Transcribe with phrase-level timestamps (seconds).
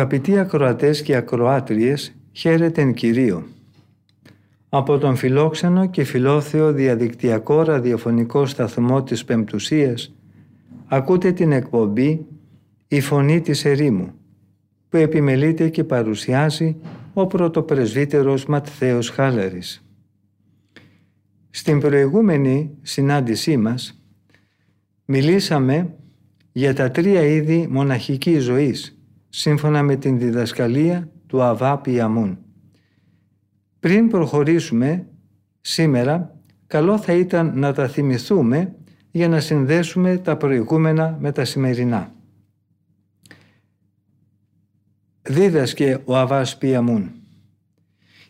[0.00, 3.46] Αγαπητοί ακροατές και ακροάτριες, χαίρετε εν Κυρίω.
[4.68, 10.14] Από τον φιλόξενο και φιλόθεο διαδικτυακό ραδιοφωνικό σταθμό της Πεμπτουσίας
[10.86, 12.26] ακούτε την εκπομπή
[12.88, 14.12] «Η Φωνή της Ερήμου»
[14.88, 16.76] που επιμελείται και παρουσιάζει
[17.12, 19.84] ο πρωτοπρεσβύτερος Ματθαίος Χάλαρης.
[21.50, 24.02] Στην προηγούμενη συνάντησή μας
[25.04, 25.94] μιλήσαμε
[26.52, 28.94] για τα τρία είδη μοναχικής ζωής
[29.30, 32.38] σύμφωνα με την διδασκαλία του Αβά Πιαμούν.
[33.80, 35.06] Πριν προχωρήσουμε
[35.60, 36.36] σήμερα,
[36.66, 38.74] καλό θα ήταν να τα θυμηθούμε
[39.10, 42.14] για να συνδέσουμε τα προηγούμενα με τα σημερινά.
[45.22, 47.10] Δίδασκε ο Αβάς Πιαμούν.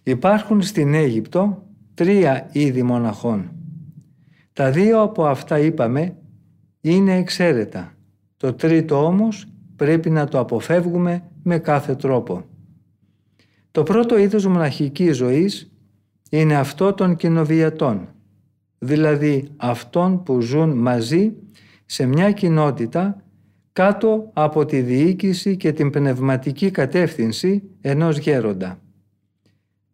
[0.03, 3.51] Υπάρχουν στην Αίγυπτο τρία είδη μοναχών.
[4.53, 6.17] Τα δύο από αυτά είπαμε
[6.81, 7.95] είναι εξαίρετα.
[8.37, 9.47] Το τρίτο όμως
[9.81, 12.45] πρέπει να το αποφεύγουμε με κάθε τρόπο.
[13.71, 15.73] Το πρώτο είδος μοναχικής ζωής
[16.31, 18.09] είναι αυτό των κοινοβιατών,
[18.79, 21.33] δηλαδή αυτών που ζουν μαζί
[21.87, 23.23] σε μια κοινότητα
[23.73, 28.81] κάτω από τη διοίκηση και την πνευματική κατεύθυνση ενός γέροντα.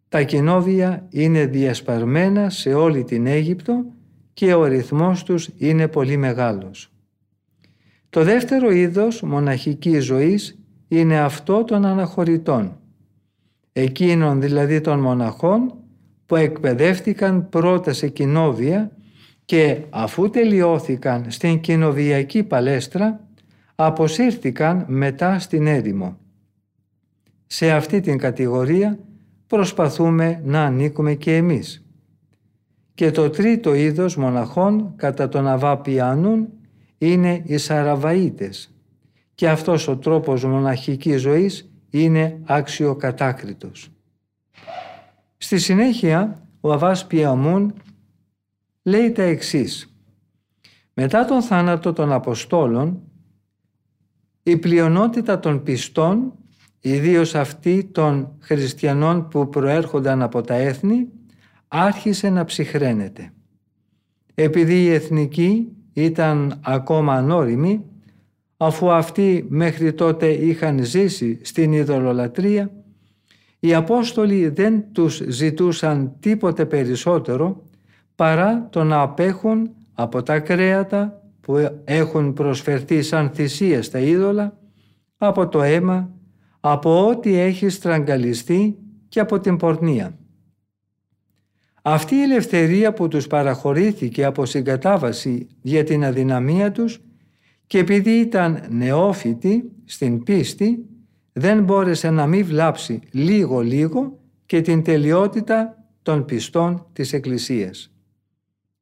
[0.09, 3.85] Τα κοινόβια είναι διασπαρμένα σε όλη την Αίγυπτο
[4.33, 6.91] και ο ρυθμός τους είναι πολύ μεγάλος.
[8.09, 12.79] Το δεύτερο είδος μοναχικής ζωής είναι αυτό των αναχωρητών,
[13.73, 15.73] εκείνων δηλαδή των μοναχών
[16.25, 18.91] που εκπαιδεύτηκαν πρώτα σε κοινόβια
[19.45, 23.27] και αφού τελειώθηκαν στην κοινοβιακή παλέστρα
[23.75, 26.17] αποσύρθηκαν μετά στην έρημο.
[27.47, 28.99] Σε αυτή την κατηγορία
[29.47, 31.85] προσπαθούμε να ανήκουμε και εμείς.
[32.93, 36.47] Και το τρίτο είδος μοναχών κατά τον Αβά Πιάνουν
[36.97, 38.71] είναι οι Σαραβαΐτες
[39.35, 43.91] και αυτός ο τρόπος μοναχικής ζωής είναι αξιοκατάκριτος.
[45.37, 47.73] Στη συνέχεια ο Αβάς Πιαμούν
[48.83, 49.95] λέει τα εξής.
[50.93, 53.01] Μετά τον θάνατο των Αποστόλων
[54.43, 56.33] η πλειονότητα των πιστών,
[56.79, 61.07] ιδίως αυτοί των χριστιανών που προέρχονταν από τα έθνη,
[61.67, 63.31] άρχισε να ψυχραίνεται.
[64.35, 67.83] Επειδή οι εθνικοί ήταν ακόμα ανώριμοι,
[68.57, 72.71] αφού αυτοί μέχρι τότε είχαν ζήσει στην ειδωλολατρεία,
[73.59, 77.63] οι Απόστολοι δεν τους ζητούσαν τίποτε περισσότερο
[78.15, 84.57] παρά το να απέχουν από τα κρέατα που έχουν προσφερθεί σαν θυσία στα είδωλα,
[85.17, 86.09] από το αίμα,
[86.59, 88.77] από ό,τι έχει στραγγαλιστεί
[89.09, 90.17] και από την πορνεία.
[91.89, 96.99] Αυτή η ελευθερία που τους παραχωρήθηκε από συγκατάβαση για την αδυναμία τους
[97.67, 100.85] και επειδή ήταν νεόφυτοι στην πίστη,
[101.33, 107.93] δεν μπόρεσε να μην βλάψει λίγο-λίγο και την τελειότητα των πιστών της Εκκλησίας.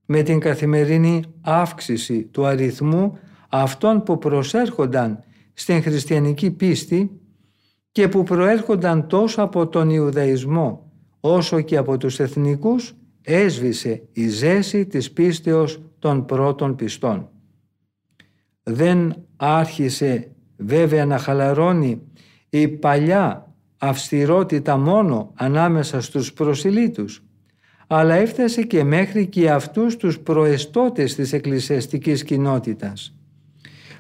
[0.06, 3.18] Με την καθημερινή αύξηση του αριθμού
[3.50, 5.24] αυτών που προσέρχονταν
[5.54, 7.20] στην χριστιανική πίστη
[7.92, 10.85] και που προέρχονταν τόσο από τον Ιουδαϊσμό
[11.28, 17.30] όσο και από τους εθνικούς έσβησε η ζέση της πίστεως των πρώτων πιστών.
[18.64, 22.02] Δεν άρχισε βέβαια να χαλαρώνει
[22.50, 27.24] η παλιά αυστηρότητα μόνο ανάμεσα στους προσιλήτους,
[27.88, 33.16] αλλά έφτασε και μέχρι και αυτούς τους προεστώτες της εκκλησιαστικής κοινότητας.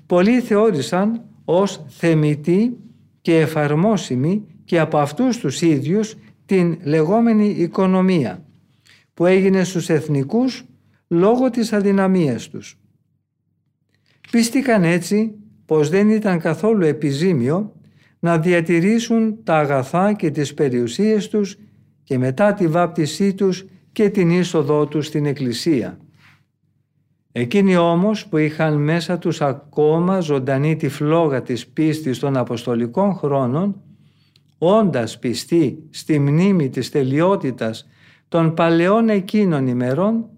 [0.05, 2.77] Πολλοί θεώρησαν ως θεμητή
[3.21, 6.15] και εφαρμόσιμη και από αυτούς τους ίδιους
[6.45, 8.45] την λεγόμενη οικονομία
[9.13, 10.65] που έγινε στους εθνικούς
[11.07, 12.79] λόγω της αδυναμίας τους.
[14.31, 15.33] Πίστηκαν έτσι
[15.65, 17.73] πως δεν ήταν καθόλου επιζήμιο
[18.19, 21.57] να διατηρήσουν τα αγαθά και τις περιουσίες τους
[22.03, 25.97] και μετά τη βάπτισή τους και την είσοδό τους στην Εκκλησία.
[27.31, 33.81] Εκείνοι όμως που είχαν μέσα τους ακόμα ζωντανή τη φλόγα της πίστης των Αποστολικών χρόνων
[34.65, 37.87] όντας πιστοί στη μνήμη της τελειότητας
[38.27, 40.29] των παλαιών εκείνων ημερών,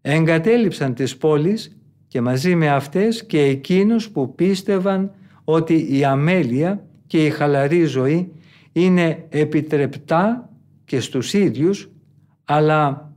[0.00, 1.76] εγκατέλειψαν τις πόλεις
[2.08, 5.10] και μαζί με αυτές και εκείνους που πίστευαν
[5.44, 8.32] ότι η αμέλεια και η χαλαρή ζωή
[8.72, 10.50] είναι επιτρεπτά
[10.84, 11.90] και στους ίδιους
[12.44, 13.12] αλλά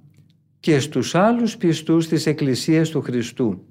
[0.59, 3.65] και στους άλλους πιστούς της Εκκλησίας του Χριστού.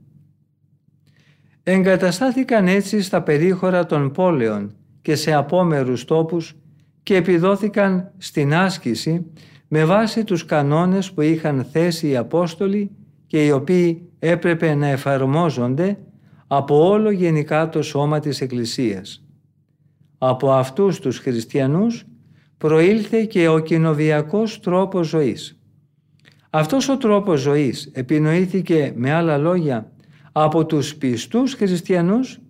[1.62, 6.54] Εγκαταστάθηκαν έτσι στα περίχωρα των πόλεων και σε απόμερους τόπους
[7.02, 9.26] και επιδόθηκαν στην άσκηση
[9.68, 12.90] με βάση τους κανόνες που είχαν θέσει οι Απόστολοι
[13.26, 15.98] και οι οποίοι έπρεπε να εφαρμόζονται
[16.46, 19.24] από όλο γενικά το σώμα της Εκκλησίας.
[20.18, 22.04] Από αυτούς τους χριστιανούς
[22.58, 25.60] προήλθε και ο κοινοβιακός τρόπος ζωής.
[26.50, 29.92] Αυτός ο τρόπος ζωής επινοήθηκε με άλλα λόγια
[30.32, 32.40] από τους πιστούς χριστιανούς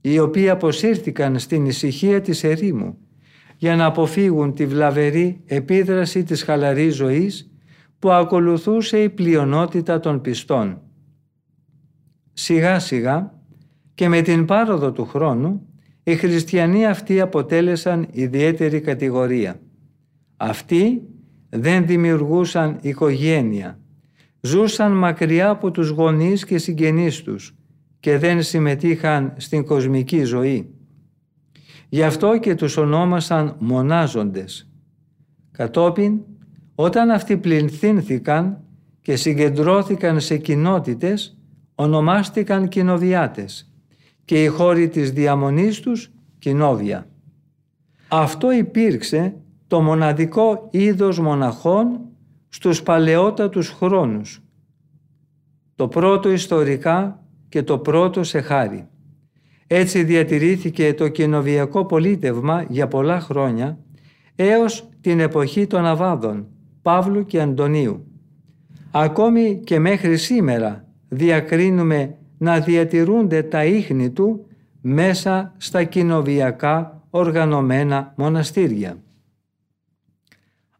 [0.00, 2.98] οι οποίοι αποσύρθηκαν στην ησυχία της ερήμου
[3.56, 7.50] για να αποφύγουν τη βλαβερή επίδραση της χαλαρής ζωής
[7.98, 10.80] που ακολουθούσε η πλειονότητα των πιστών.
[12.32, 13.34] Σιγά σιγά
[13.94, 15.68] και με την πάροδο του χρόνου
[16.02, 19.60] οι χριστιανοί αυτοί αποτέλεσαν ιδιαίτερη κατηγορία.
[20.36, 21.02] Αυτοί
[21.48, 23.78] δεν δημιουργούσαν οικογένεια,
[24.40, 27.54] ζούσαν μακριά από τους γονείς και συγγενείς τους
[28.00, 30.75] και δεν συμμετείχαν στην κοσμική ζωή.
[31.88, 34.70] Γι' αυτό και τους ονόμασαν μονάζοντες.
[35.50, 36.20] Κατόπιν,
[36.74, 38.64] όταν αυτοί πληθύνθηκαν
[39.00, 41.38] και συγκεντρώθηκαν σε κοινότητες,
[41.74, 43.72] ονομάστηκαν κοινοβιάτες
[44.24, 47.06] και οι χώροι της διαμονής τους κοινόβια.
[48.08, 49.36] Αυτό υπήρξε
[49.66, 52.00] το μοναδικό είδος μοναχών
[52.48, 54.40] στους παλαιότατους χρόνους.
[55.74, 58.88] Το πρώτο ιστορικά και το πρώτο σε χάρη.
[59.66, 63.78] Έτσι διατηρήθηκε το κοινοβιακό πολίτευμα για πολλά χρόνια
[64.36, 66.46] έως την εποχή των Αβάδων,
[66.82, 68.06] Παύλου και Αντωνίου.
[68.90, 74.46] Ακόμη και μέχρι σήμερα διακρίνουμε να διατηρούνται τα ίχνη του
[74.80, 78.96] μέσα στα κοινοβιακά οργανωμένα μοναστήρια.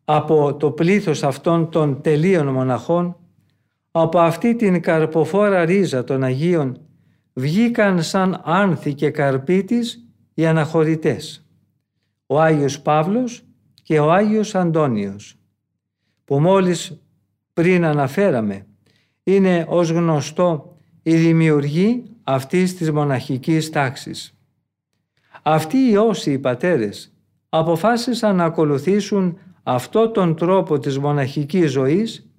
[0.04, 3.16] Από το πλήθος αυτών των τελείων μοναχών,
[3.90, 6.80] από αυτή την καρποφόρα ρίζα των Αγίων,
[7.38, 10.04] βγήκαν σαν άνθη και καρπί της
[10.34, 11.46] οι αναχωρητές,
[12.26, 13.44] ο Άγιος Παύλος
[13.82, 15.38] και ο Άγιος Αντώνιος,
[16.24, 17.00] που μόλις
[17.52, 18.66] πριν αναφέραμε,
[19.22, 24.38] είναι ως γνωστό η δημιουργή αυτής της μοναχικής τάξης.
[25.42, 27.14] Αυτοί οι όσοι πατέρες
[27.48, 32.30] αποφάσισαν να ακολουθήσουν αυτό τον τρόπο της μοναχικής ζωής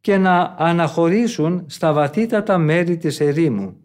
[0.00, 3.80] και να αναχωρήσουν στα βαθύτατα μέρη της ερήμου.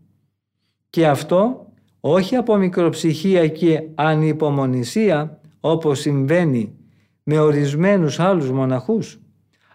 [0.91, 1.65] Και αυτό
[1.99, 6.75] όχι από μικροψυχία και ανυπομονησία όπως συμβαίνει
[7.23, 9.19] με ορισμένους άλλους μοναχούς,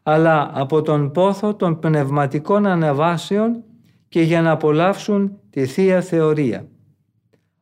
[0.03, 3.63] αλλά από τον πόθο των πνευματικών αναβάσεων
[4.09, 6.69] και για να απολαύσουν τη Θεία Θεωρία.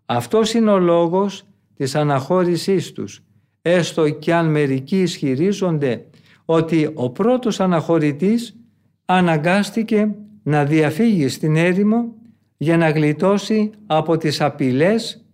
[0.06, 3.25] Αυτός είναι ο λόγος της αναχώρησής τους,
[3.62, 6.05] έστω και αν μερικοί ισχυρίζονται
[6.45, 8.56] ότι ο πρώτος αναχωρητής
[9.05, 12.15] αναγκάστηκε να διαφύγει στην έρημο
[12.56, 15.25] για να γλιτώσει από τις απειλές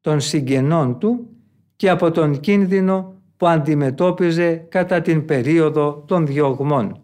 [0.00, 1.28] των συγγενών του
[1.76, 7.00] και από τον κίνδυνο που αντιμετώπιζε κατά την περίοδο των διωγμών.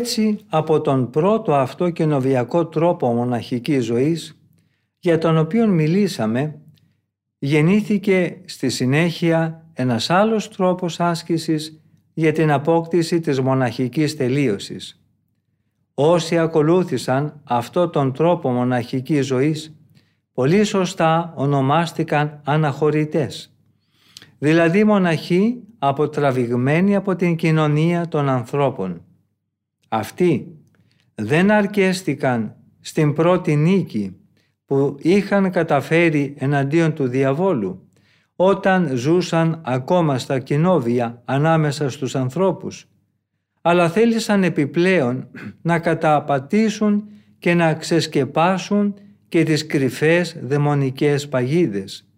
[0.00, 4.40] Έτσι από τον πρώτο αυτό καινοβιακό τρόπο μοναχικής ζωής
[4.98, 6.60] για τον οποίο μιλήσαμε
[7.38, 11.80] γεννήθηκε στη συνέχεια ένας άλλος τρόπος άσκησης
[12.14, 15.04] για την απόκτηση της μοναχικής τελείωσης.
[15.94, 19.76] Όσοι ακολούθησαν αυτό τον τρόπο μοναχικής ζωής
[20.32, 23.54] πολύ σωστά ονομάστηκαν αναχωρητές,
[24.38, 29.04] δηλαδή μοναχοί αποτραβηγμένοι από την κοινωνία των ανθρώπων.
[29.92, 30.58] Αυτοί
[31.14, 34.16] δεν αρκέστηκαν στην πρώτη νίκη
[34.64, 37.88] που είχαν καταφέρει εναντίον του διαβόλου
[38.36, 42.88] όταν ζούσαν ακόμα στα κοινόβια ανάμεσα στους ανθρώπους
[43.60, 45.28] αλλά θέλησαν επιπλέον
[45.62, 47.04] να καταπατήσουν
[47.38, 48.94] και να ξεσκεπάσουν
[49.28, 52.08] και τις κρυφές δαιμονικές παγίδες.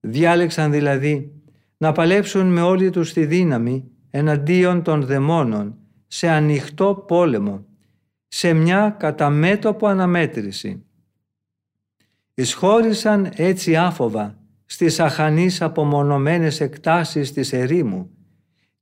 [0.00, 1.32] Διάλεξαν δηλαδή
[1.76, 5.76] να παλέψουν με όλη τους τη δύναμη εναντίον των δαιμόνων
[6.14, 7.64] σε ανοιχτό πόλεμο,
[8.28, 10.84] σε μια καταμέτωπο αναμέτρηση.
[12.34, 18.10] Εισχώρησαν έτσι άφοβα στις αχανείς απομονωμένες εκτάσεις της ερήμου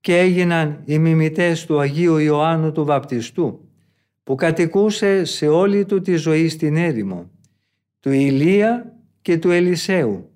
[0.00, 3.68] και έγιναν οι μιμητές του Αγίου Ιωάννου του Βαπτιστού
[4.22, 7.30] που κατοικούσε σε όλη του τη ζωή στην έρημο,
[8.00, 10.30] του Ηλία και του Ελισέου,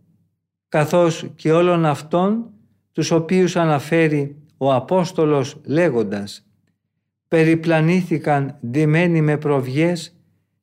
[0.69, 2.51] καθώς και όλων αυτών
[2.93, 6.45] τους οποίους αναφέρει ο Απόστολος λέγοντας
[7.35, 10.17] περιπλανήθηκαν ντυμένοι με προβιές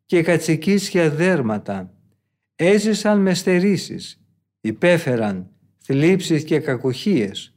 [0.06, 1.94] και κατσικίσια δέρματα,
[2.56, 4.22] έζησαν με στερήσεις,
[4.62, 7.56] υπέφεραν θλίψεις και κακουχίες.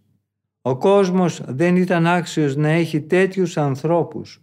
[0.63, 4.43] Ο κόσμος δεν ήταν άξιος να έχει τέτοιους ανθρώπους.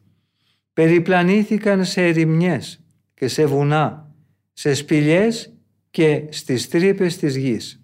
[0.74, 4.16] Περιπλανήθηκαν σε ερημιές και σε βουνά,
[4.54, 5.54] σε σπηλιές
[5.90, 7.84] και στις τρύπες της γης.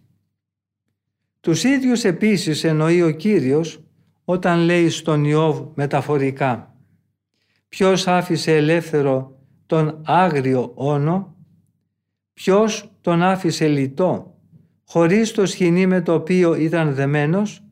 [1.40, 3.84] Τους ίδιους επίσης εννοεί ο Κύριος
[4.26, 6.72] όταν λέει στον Ιώβ μεταφορικά
[7.70, 11.36] Ποιος άφησε ελεύθερο τον άγριο όνο,
[12.34, 14.38] ποιος τον άφησε λιτό,
[14.86, 17.64] χωρίς το σχοινί με το οποίο ήταν δεμένος,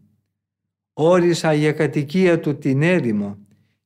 [0.94, 3.38] όρισα για κατοικία του την έρημο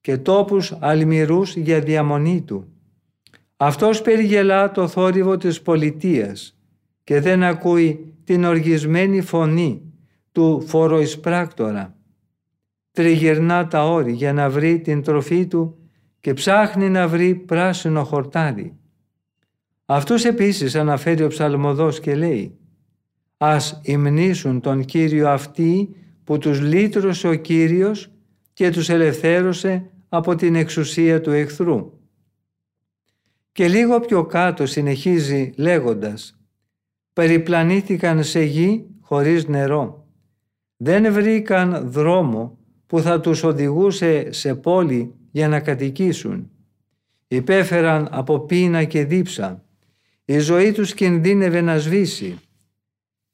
[0.01, 2.67] και τόπους αλμυρούς για διαμονή του.
[3.57, 6.59] Αυτός περιγελά το θόρυβο της πολιτείας
[7.03, 9.81] και δεν ακούει την οργισμένη φωνή
[10.31, 11.95] του φοροεισπράκτορα.
[12.91, 15.78] Τριγυρνά τα όρη για να βρει την τροφή του
[16.19, 18.77] και ψάχνει να βρει πράσινο χορτάρι.
[19.85, 22.57] Αυτούς επίσης αναφέρει ο ψαλμοδός και λέει
[23.37, 28.11] «Ας υμνήσουν τον Κύριο αυτοί που τους λύτρωσε ο Κύριος
[28.53, 31.93] και τους ελευθέρωσε από την εξουσία του εχθρού».
[33.51, 36.37] Και λίγο πιο κάτω συνεχίζει λέγοντας
[37.13, 40.07] «Περιπλανήθηκαν σε γη χωρίς νερό.
[40.77, 42.57] Δεν βρήκαν δρόμο
[42.87, 46.49] που θα τους οδηγούσε σε πόλη για να κατοικήσουν.
[47.27, 49.63] Υπέφεραν από πείνα και δίψα.
[50.25, 52.39] Η ζωή τους κινδύνευε να σβήσει.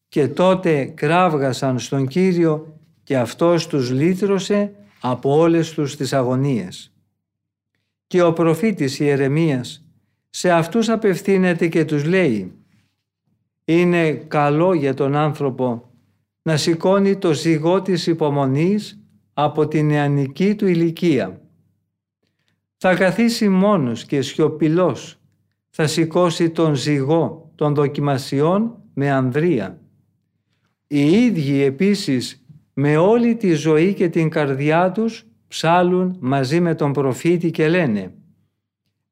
[0.08, 6.94] Και τότε κράβγασαν στον Κύριο και Αυτός τους λύτρωσε από όλες τους τις αγωνίες.
[8.08, 9.86] Και ο προφήτης Ιερεμίας
[10.30, 12.54] σε αυτούς απευθύνεται και τους λέει
[13.66, 15.90] «Είναι καλό για τον άνθρωπο
[16.42, 19.00] να σηκώνει το ζυγό της υπομονής
[19.34, 21.45] από την νεανική του ηλικία
[22.88, 25.20] θα καθίσει μόνος και σιωπηλός,
[25.70, 29.82] θα σηκώσει τον ζυγό των δοκιμασιών με ανδρεία.
[30.88, 36.92] Οι ίδιοι επίσης με όλη τη ζωή και την καρδιά τους ψάλουν μαζί με τον
[36.92, 38.13] προφήτη και λένε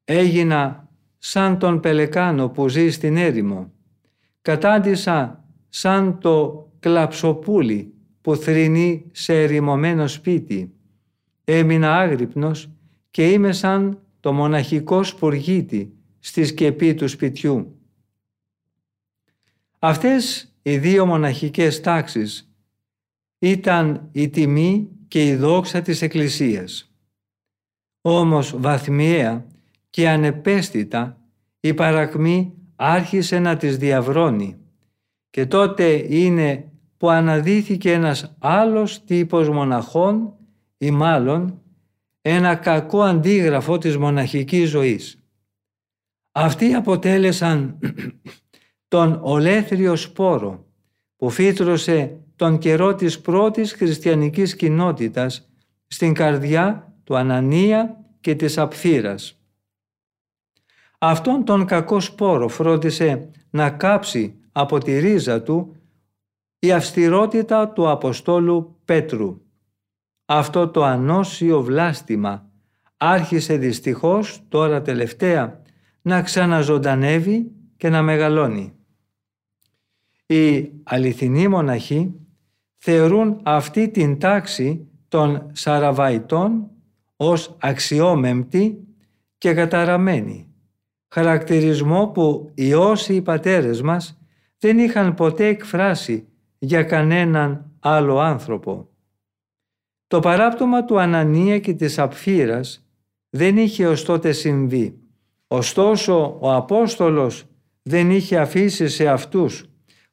[0.04, 0.88] «Έγινα
[1.18, 3.72] σαν τον πελεκάνο που ζει στην έρημο,
[4.42, 10.74] κατάντησα σαν το κλαψοπούλι που θρυνεί σε ερημωμένο σπίτι.
[11.44, 12.73] Έμεινα άγρυπνος
[13.14, 17.78] και είμαι σαν το μοναχικό σπουργίτη στη σκεπή του σπιτιού.
[19.78, 22.54] Αυτές οι δύο μοναχικές τάξεις
[23.38, 26.92] ήταν η τιμή και η δόξα της Εκκλησίας.
[28.00, 29.46] Όμως βαθμιαία
[29.90, 31.20] και ανεπαίσθητα
[31.60, 34.56] η παρακμή άρχισε να τις διαβρώνει
[35.30, 40.34] και τότε είναι που αναδύθηκε ένας άλλος τύπος μοναχών
[40.78, 41.58] ή μάλλον
[42.26, 45.18] ένα κακό αντίγραφο της μοναχικής ζωής.
[46.32, 47.78] Αυτοί αποτέλεσαν
[48.88, 50.66] τον ολέθριο σπόρο
[51.16, 55.48] που φύτρωσε τον καιρό της πρώτης χριστιανικής κοινότητας
[55.86, 59.40] στην καρδιά του Ανανία και της Απφύρας.
[60.98, 65.76] Αυτόν τον κακό σπόρο φρόντισε να κάψει από τη ρίζα του
[66.58, 69.43] η αυστηρότητα του Αποστόλου Πέτρου.
[70.24, 72.50] Αυτό το ανώσιο βλάστημα
[72.96, 75.62] άρχισε δυστυχώς τώρα τελευταία
[76.02, 78.72] να ξαναζωντανεύει και να μεγαλώνει.
[80.26, 82.14] Οι αληθινοί μοναχοί
[82.76, 86.70] θεωρούν αυτή την τάξη των Σαραβαϊτών
[87.16, 88.78] ως αξιόμεμπτη
[89.38, 90.48] και καταραμένη.
[91.08, 94.18] Χαρακτηρισμό που οι όσοι οι πατέρες μας
[94.58, 98.88] δεν είχαν ποτέ εκφράσει για κανέναν άλλο άνθρωπο.
[100.14, 102.86] Το παράπτωμα του Ανανία και της Απφύρας
[103.30, 104.98] δεν είχε ως τότε συμβεί.
[105.46, 107.44] Ωστόσο ο Απόστολος
[107.82, 109.64] δεν είχε αφήσει σε αυτούς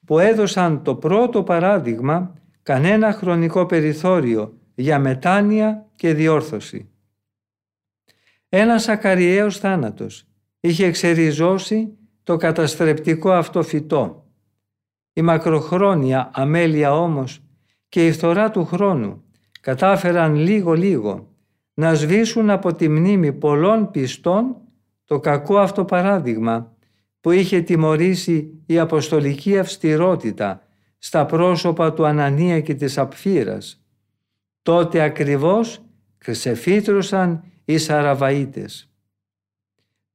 [0.06, 2.34] που έδωσαν το πρώτο παράδειγμα
[2.64, 6.90] κανένα χρονικό περιθώριο για μετάνοια και διόρθωση.
[8.50, 10.28] Ένας ακαριαίος θάνατος
[10.60, 14.26] είχε εξεριζώσει το καταστρεπτικό αυτό φυτό.
[15.14, 17.44] Η μακροχρόνια αμέλεια όμως
[17.90, 19.24] και η φθορά του χρόνου
[19.62, 21.28] κατάφεραν λίγο-λίγο
[21.74, 24.56] να σβήσουν από τη μνήμη πολλών πιστών
[25.06, 26.76] το κακό αυτό παράδειγμα
[27.22, 33.86] που είχε τιμωρήσει η αποστολική αυστηρότητα στα πρόσωπα του Ανανία και της Απφύρας.
[34.62, 35.82] Τότε ακριβώς
[36.18, 38.90] ξεφύτρωσαν οι Σαραβαΐτες.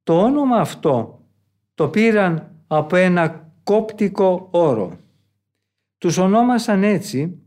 [0.03, 1.21] Το όνομα αυτό
[1.73, 4.99] το πήραν από ένα κόπτικο όρο.
[5.97, 7.41] Τους ονόμασαν έτσι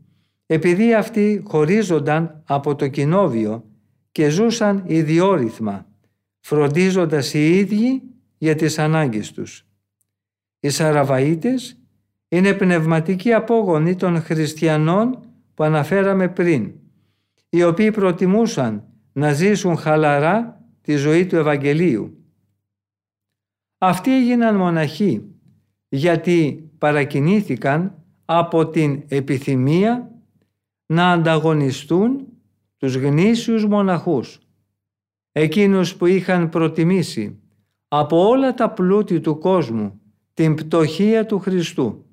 [0.53, 3.63] επειδή αυτοί χωρίζονταν από το κοινόβιο
[4.11, 5.85] και ζούσαν ιδιόρυθμα,
[6.39, 8.01] φροντίζοντας οι ίδιοι
[8.37, 9.65] για τις ανάγκες τους.
[10.59, 11.77] Οι Σαραβαΐτες
[12.27, 15.19] είναι πνευματικοί απόγονοι των χριστιανών
[15.53, 16.73] που αναφέραμε πριν,
[17.49, 18.83] οι οποίοι προτιμούσαν
[19.13, 22.25] να ζήσουν χαλαρά τη ζωή του Ευαγγελίου.
[23.77, 25.25] Αυτοί έγιναν μοναχοί
[25.89, 30.05] γιατί παρακινήθηκαν από την επιθυμία
[30.91, 32.27] να ανταγωνιστούν
[32.77, 34.39] τους γνήσιους μοναχούς,
[35.31, 37.39] εκείνους που είχαν προτιμήσει
[37.87, 40.01] από όλα τα πλούτη του κόσμου
[40.33, 42.05] την πτωχία του Χριστού.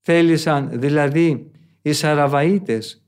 [0.00, 1.50] Θέλησαν δηλαδή
[1.82, 3.02] οι Σαραβαΐτες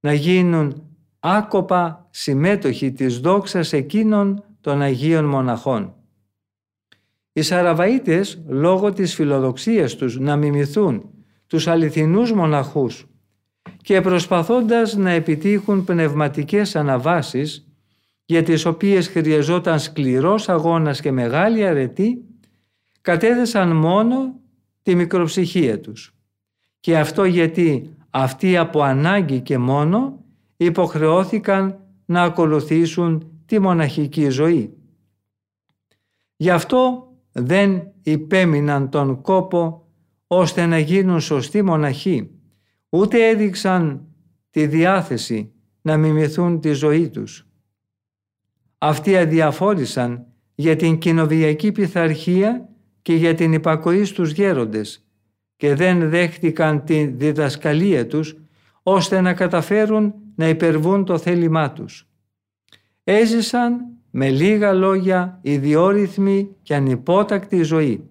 [0.00, 5.94] να γίνουν άκοπα συμμέτοχοι της δόξας εκείνων των Αγίων Μοναχών.
[7.32, 11.10] Οι Σαραβαΐτες λόγω της φιλοδοξίας τους να μιμηθούν
[11.46, 13.06] τους αληθινούς μοναχούς
[13.82, 17.66] και προσπαθώντας να επιτύχουν πνευματικές αναβάσεις
[18.24, 22.24] για τις οποίες χρειαζόταν σκληρός αγώνας και μεγάλη αρετή
[23.00, 24.34] κατέθεσαν μόνο
[24.82, 26.14] τη μικροψυχία τους.
[26.80, 30.24] Και αυτό γιατί αυτοί από ανάγκη και μόνο
[30.56, 34.76] υποχρεώθηκαν να ακολουθήσουν τη μοναχική ζωή.
[36.36, 39.86] Γι' αυτό δεν υπέμειναν τον κόπο
[40.26, 42.30] ώστε να γίνουν σωστοί μοναχοί,
[42.94, 44.06] ούτε έδειξαν
[44.50, 45.52] τη διάθεση
[45.82, 47.46] να μιμηθούν τη ζωή τους.
[48.78, 52.68] Αυτοί αδιαφόρησαν για την κοινοβιακή πειθαρχία
[53.02, 55.06] και για την υπακοή στους γέροντες
[55.56, 58.36] και δεν δέχτηκαν τη διδασκαλία τους
[58.82, 62.08] ώστε να καταφέρουν να υπερβούν το θέλημά τους.
[63.04, 68.08] Έζησαν με λίγα λόγια ιδιόρυθμη και ανυπότακτη ζωή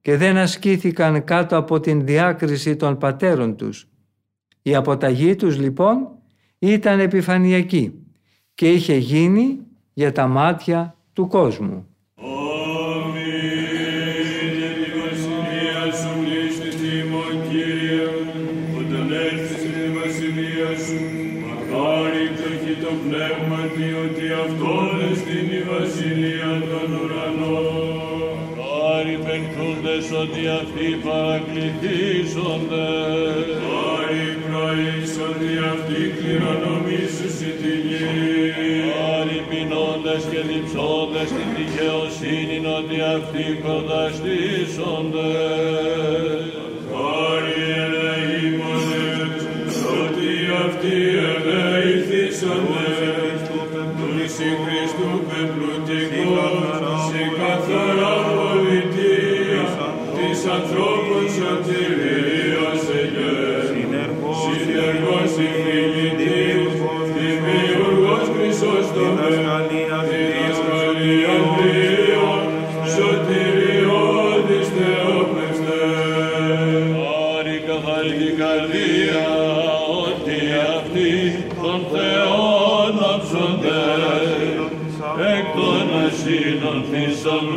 [0.00, 3.91] και δεν ασκήθηκαν κάτω από την διάκριση των πατέρων τους.
[4.62, 6.08] Η αποταγή τους λοιπόν
[6.58, 7.92] ήταν επιφανειακή
[8.54, 9.58] και είχε γίνει
[9.92, 11.86] για τα μάτια του κόσμου.
[30.22, 33.91] ότι αυτοί παρακληθίζονται
[36.32, 38.06] κληρονομής σου στη τη γη.
[39.20, 45.30] Αλληπινώντας και διψώντας την δικαιοσύνη ότι αυτοί προταστήσονται.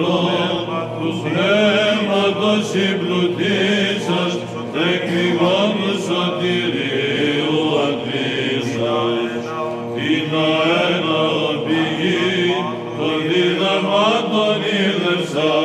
[0.02, 4.34] λαμπρό πνεύματος συμπλουτίσας
[4.74, 9.44] τέκνημα του σωτηρίου αντίσας.
[9.96, 11.24] Την αένα
[11.66, 12.54] πηγή
[12.98, 15.65] των διδαγμάτων ήλευσας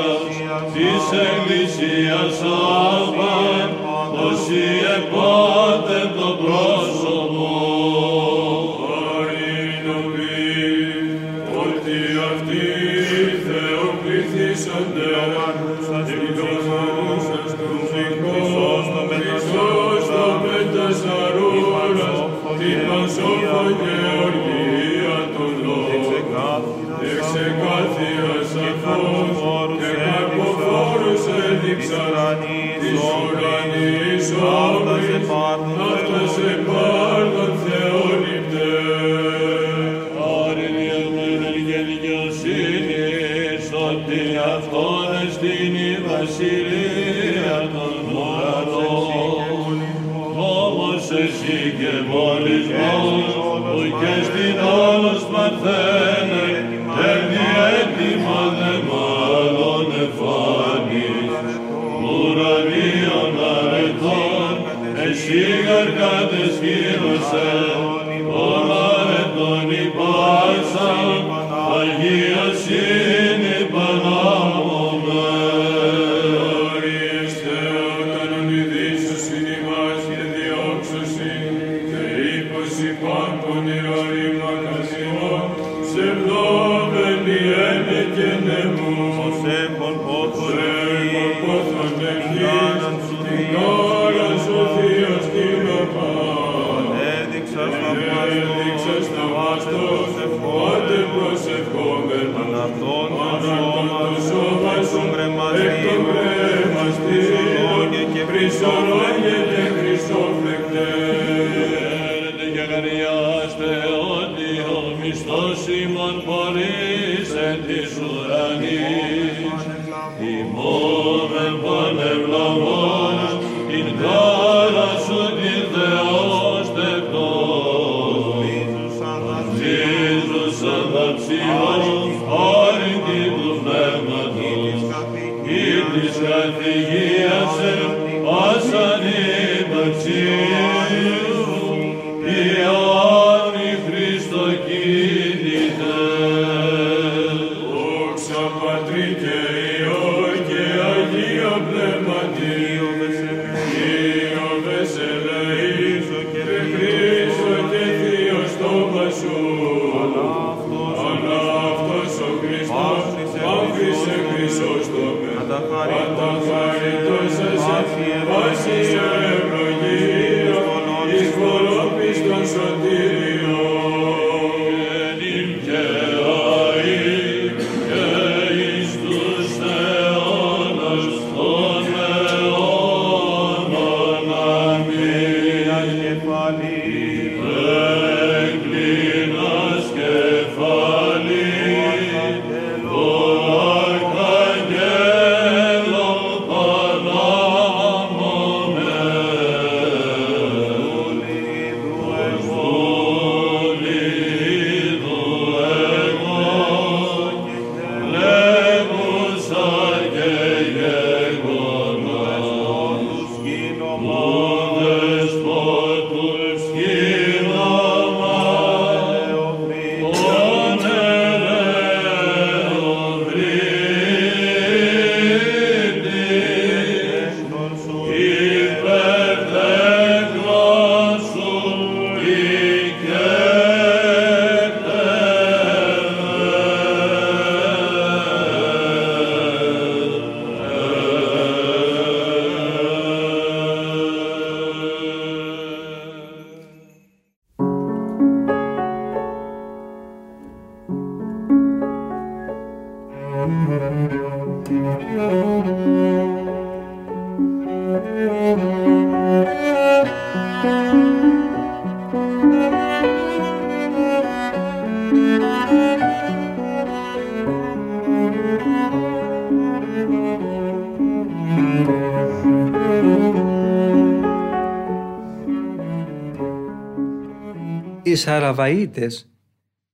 [278.21, 279.29] οι Σαραβαΐτες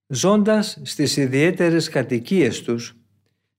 [0.06, 2.96] ζώντας στις ιδιαίτερες κατοικίες τους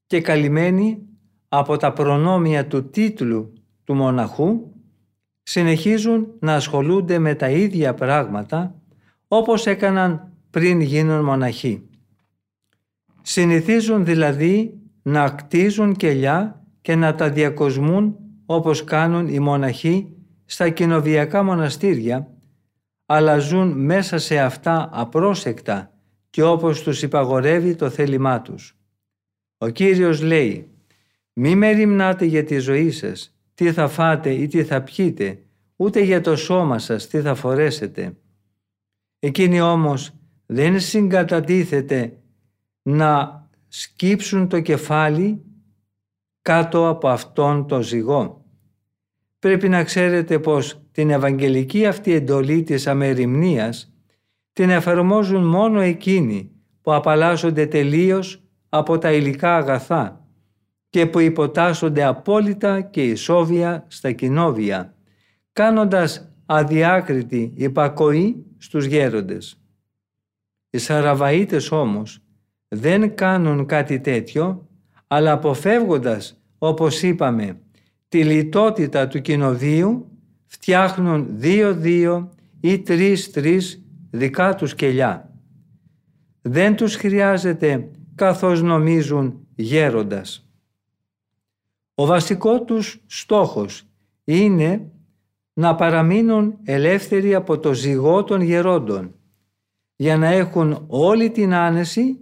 [0.08, 1.02] και καλυμμένοι
[1.50, 3.54] από τα προνόμια του τίτλου
[3.84, 4.72] του μοναχού
[5.44, 8.76] συνεχίζουν να ασχολούνται με τα ίδια πράγματα
[9.28, 11.90] όπως έκαναν πριν γίνουν μοναχοί.
[13.22, 21.44] Συνηθίζουν δηλαδή να κτίζουν κελιά και να τα διακοσμούν όπως κάνουν οι μοναχοί στα κοινοβιακά
[21.44, 22.37] μοναστήρια,
[23.10, 25.94] αλλά ζουν μέσα σε αυτά απρόσεκτα
[26.30, 28.78] και όπως τους υπαγορεύει το θέλημά τους.
[29.58, 30.72] Ο Κύριος λέει
[31.34, 35.44] «Μη με ρημνάτε για τη ζωή σας, τι θα φάτε ή τι θα πιείτε,
[35.76, 38.18] ούτε για το σώμα σας τι θα φορέσετε».
[39.20, 40.14] Εκείνοι όμως
[40.46, 42.18] δεν συγκατατίθεται
[42.82, 45.42] να σκύψουν το κεφάλι
[46.42, 48.46] κάτω από αυτόν το ζυγό.
[49.40, 53.94] Πρέπει να ξέρετε πως την Ευαγγελική αυτή εντολή της αμεριμνίας
[54.54, 60.28] την εφαρμόζουν μόνο εκείνοι που απαλλάσσονται τελείως από τα υλικά αγαθά
[60.90, 64.96] και που υποτάσσονται απόλυτα και ισόβια στα κοινόβια,
[65.54, 69.62] κάνοντας αδιάκριτη υπακοή στους γέροντες.
[70.70, 72.20] Οι Σαραβαΐτες όμως
[72.68, 74.68] δεν κάνουν κάτι τέτοιο,
[75.08, 77.62] αλλά αποφεύγοντας, όπως είπαμε,
[78.08, 80.12] τη λιτότητα του κοινοβίου,
[80.46, 85.34] φτιάχνουν δύο-δύο ή τρεις-τρεις δικά τους κελιά.
[86.42, 90.50] Δεν τους χρειάζεται καθώς νομίζουν γέροντας.
[91.96, 93.84] Ο βασικός τους στόχος
[94.24, 94.92] είναι
[95.54, 99.16] να παραμείνουν ελεύθεροι από το ζυγό των γερόντων
[99.96, 102.18] για να έχουν όλη την άνεση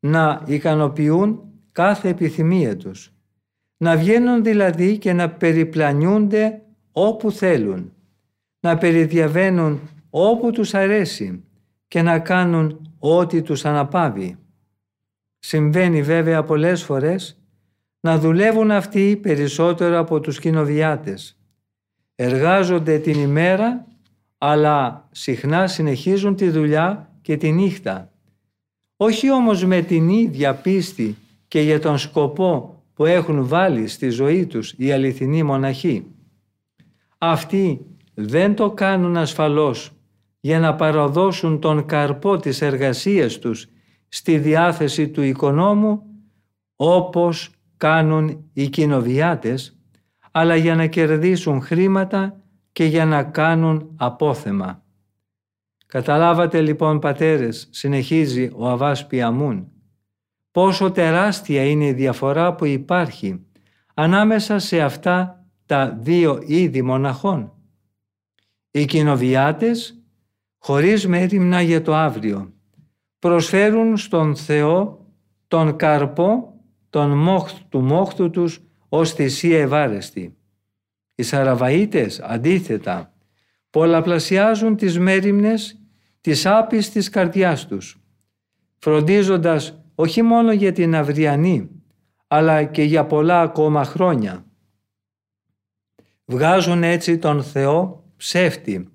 [0.00, 1.40] να ικανοποιούν
[1.72, 3.14] κάθε επιθυμία τους.
[3.82, 6.62] Να βγαίνουν δηλαδή και να περιπλανιούνται
[6.92, 7.92] όπου θέλουν.
[8.60, 11.44] Να περιδιαβαίνουν όπου τους αρέσει
[11.88, 14.36] και να κάνουν ό,τι τους αναπάβει.
[15.38, 17.40] Συμβαίνει βέβαια πολλές φορές
[18.00, 21.38] να δουλεύουν αυτοί περισσότερο από τους κοινοβιάτες.
[22.14, 23.86] Εργάζονται την ημέρα
[24.38, 28.12] αλλά συχνά συνεχίζουν τη δουλειά και τη νύχτα.
[28.96, 31.16] Όχι όμως με την ίδια πίστη
[31.48, 36.06] και για τον σκοπό που έχουν βάλει στη ζωή τους οι αληθινοί μοναχοί.
[37.18, 39.92] Αυτοί δεν το κάνουν ασφαλώς
[40.40, 43.68] για να παραδώσουν τον καρπό της εργασίας τους
[44.08, 46.02] στη διάθεση του οικονόμου
[46.76, 49.78] όπως κάνουν οι κοινοβιάτες
[50.30, 52.40] αλλά για να κερδίσουν χρήματα
[52.72, 54.82] και για να κάνουν απόθεμα.
[55.86, 59.72] Καταλάβατε λοιπόν πατέρες, συνεχίζει ο Αβάς Πιαμούν,
[60.50, 63.46] πόσο τεράστια είναι η διαφορά που υπάρχει
[63.94, 67.52] ανάμεσα σε αυτά τα δύο είδη μοναχών.
[68.70, 70.02] Οι κοινοβιάτες
[70.58, 72.52] χωρίς μέρημνα για το αύριο.
[73.18, 75.06] Προσφέρουν στον Θεό
[75.48, 76.54] τον καρπό
[76.90, 80.36] τον μόχ, του μόχτου τους ως θυσία ευάρεστη.
[81.14, 83.14] Οι Σαραβαΐτες αντίθετα
[83.70, 85.80] πολλαπλασιάζουν τις μέρημνες
[86.20, 88.00] της άπιστης καρδιάς τους,
[88.78, 91.68] φροντίζοντας όχι μόνο για την αυριανή,
[92.26, 94.44] αλλά και για πολλά ακόμα χρόνια.
[96.24, 98.88] Βγάζουν έτσι τον Θεό ψεύτη,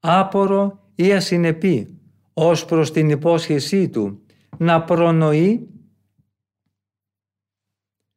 [0.00, 1.98] άπορο ή ασυνεπή
[2.32, 4.22] ως προς την υπόσχεσή του
[4.58, 5.68] να προνοεί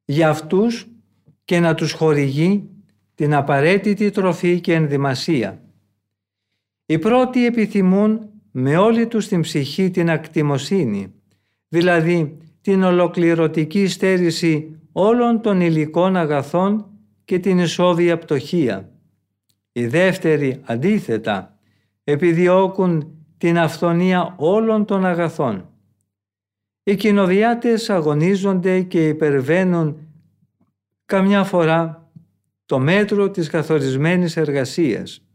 [0.06, 0.88] για αυτούς
[1.46, 2.70] και να τους χορηγεί
[3.16, 5.64] την απαραίτητη τροφή και ενδυμασία.
[6.86, 11.21] Οι πρώτοι επιθυμούν με όλη τους την ψυχή την ακτιμοσύνη,
[11.74, 16.86] δηλαδή την ολοκληρωτική στέρηση όλων των υλικών αγαθών
[17.26, 18.92] και την ισόβια πτωχία.
[19.72, 21.60] Οι δεύτεροι αντίθετα
[22.04, 25.70] επιδιώκουν την αυθονία όλων των αγαθών.
[26.84, 29.98] Οι κοινοβιάτες αγωνίζονται και υπερβαίνουν
[31.06, 32.12] καμιά φορά
[32.66, 35.26] το μέτρο της καθορισμένης εργασίας.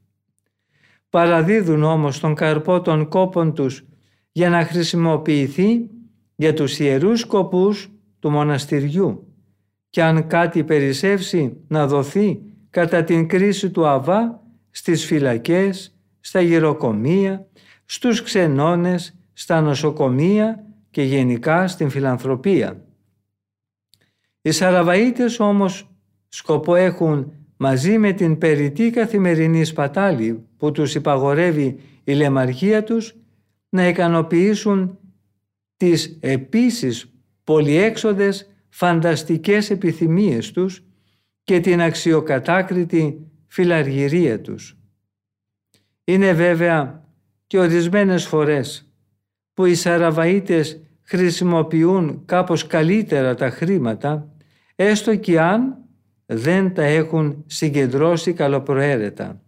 [1.11, 3.85] Παραδίδουν όμως τον καρπό των κόπων τους
[4.33, 5.91] για να χρησιμοποιηθεί
[6.37, 9.27] για τους ιερούς σκοπούς του μοναστηριού
[9.91, 17.47] και αν κάτι περισσεύσει να δοθεί κατά την κρίση του Αβά στις φυλακές, στα γυροκομεία,
[17.85, 22.85] στους ξενώνες, στα νοσοκομεία και γενικά στην φιλανθρωπία.
[24.43, 25.91] Οι Σαραβαΐτες όμως
[26.29, 33.15] σκοπό έχουν μαζί με την περιττή καθημερινή σπατάλη που τους υπαγορεύει η λεμαργία τους
[33.69, 34.99] να ικανοποιήσουν
[35.77, 37.13] τις επίσης
[37.45, 40.85] πολυέξοδες φανταστικές επιθυμίες τους
[41.45, 44.79] και την αξιοκατάκριτη φιλαργυρία τους.
[46.05, 47.05] Είναι βέβαια
[47.47, 48.91] και ορισμένες φορές
[49.55, 54.33] που οι Σαραβαΐτες χρησιμοποιούν κάπως καλύτερα τα χρήματα,
[54.75, 55.77] έστω και αν
[56.27, 59.43] δεν τα έχουν συγκεντρώσει καλοπροαίρετα.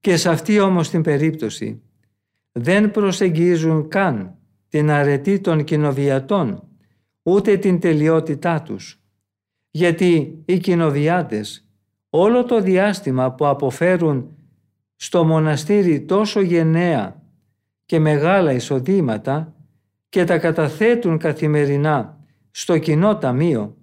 [0.00, 1.82] Και σε αυτή όμως την περίπτωση
[2.52, 4.37] δεν προσεγγίζουν καν
[4.68, 6.62] την αρετή των κοινοβιατών,
[7.22, 9.02] ούτε την τελειότητά τους.
[9.70, 11.68] Γιατί οι κοινοβιάτες
[12.10, 14.36] όλο το διάστημα που αποφέρουν
[14.96, 17.22] στο μοναστήρι τόσο γενναία
[17.84, 19.54] και μεγάλα εισοδήματα
[20.08, 22.18] και τα καταθέτουν καθημερινά
[22.50, 23.76] στο κοινό ταμείο,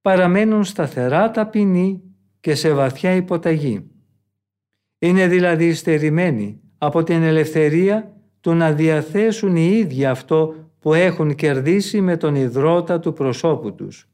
[0.00, 2.02] παραμένουν σταθερά ταπεινοί
[2.40, 3.90] και σε βαθιά υποταγή.
[4.98, 12.00] Είναι δηλαδή στερημένοι από την ελευθερία του να διαθέσουν οι ίδιοι αυτό που έχουν κερδίσει
[12.00, 14.08] με τον ιδρώτα του προσώπου τους.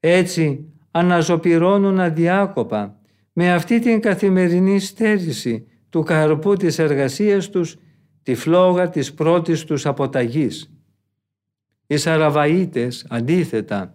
[0.00, 3.00] Έτσι αναζωπυρώνουν αδιάκοπα
[3.32, 7.76] με αυτή την καθημερινή στέρηση του καρπού της εργασίας τους
[8.22, 10.74] τη φλόγα της πρώτης τους αποταγής.
[11.86, 13.94] Οι Σαραβαΐτες, αντίθετα,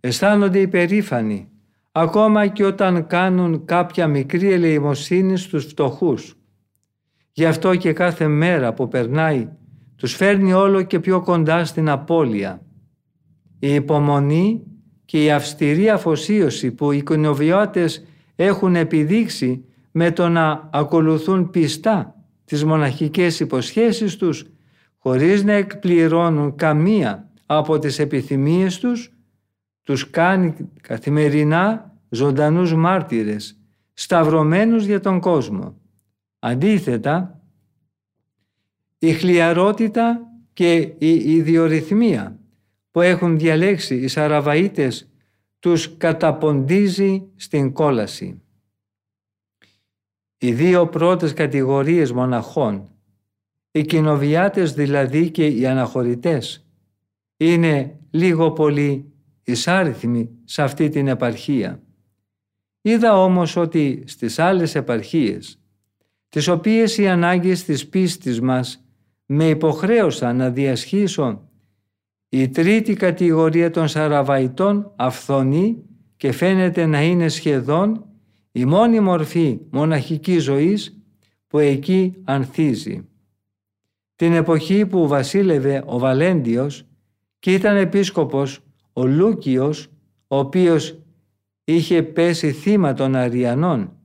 [0.00, 1.48] αισθάνονται υπερήφανοι
[1.92, 6.36] ακόμα και όταν κάνουν κάποια μικρή ελεημοσύνη στους φτωχούς.
[7.32, 9.48] Γι' αυτό και κάθε μέρα που περνάει
[9.96, 12.62] τους φέρνει όλο και πιο κοντά στην απώλεια.
[13.58, 14.62] Η υπομονή
[15.04, 18.04] και η αυστηρή αφοσίωση που οι κοινοβιώτες
[18.36, 22.14] έχουν επιδείξει με το να ακολουθούν πιστά
[22.44, 24.46] τις μοναχικές υποσχέσεις τους
[24.98, 29.12] χωρίς να εκπληρώνουν καμία από τις επιθυμίες τους
[29.82, 33.58] τους κάνει καθημερινά ζωντανούς μάρτυρες
[33.92, 35.81] σταυρωμένους για τον κόσμο.
[36.44, 37.40] Αντίθετα,
[38.98, 42.40] η χλιαρότητα και η ιδιορυθμία
[42.90, 45.08] που έχουν διαλέξει οι Σαραβαΐτες
[45.58, 48.42] τους καταποντίζει στην κόλαση.
[50.38, 52.88] Οι δύο πρώτες κατηγορίες μοναχών,
[53.70, 56.66] οι κοινοβιάτες δηλαδή και οι αναχωρητές,
[57.36, 61.82] είναι λίγο πολύ εισάριθμοι σε αυτή την επαρχία.
[62.80, 65.61] Είδα όμως ότι στις άλλες επαρχίες,
[66.32, 68.84] τις οποίες οι ανάγκες της πίστης μας
[69.26, 71.48] με υποχρέωσαν να διασχίσω
[72.28, 75.82] η τρίτη κατηγορία των Σαραβαϊτών αυθονεί
[76.16, 78.04] και φαίνεται να είναι σχεδόν
[78.52, 81.02] η μόνη μορφή μοναχικής ζωής
[81.46, 83.08] που εκεί ανθίζει.
[84.16, 86.86] Την εποχή που βασίλευε ο Βαλέντιος
[87.38, 88.60] και ήταν επίσκοπος
[88.92, 89.86] ο Λούκιος,
[90.26, 90.98] ο οποίος
[91.64, 93.96] είχε πέσει θύμα των Αριανών,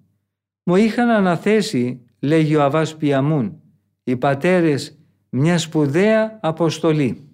[0.64, 3.62] μου είχαν αναθέσει, λέγει ο Αβάς Πιαμούν,
[4.04, 4.98] οι πατέρες
[5.30, 7.28] μια σπουδαία αποστολή.